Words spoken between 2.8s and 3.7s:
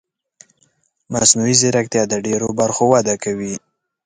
وده کوي.